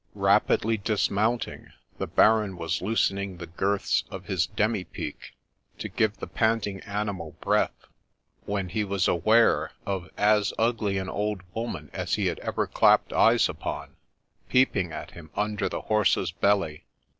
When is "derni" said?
4.47-4.83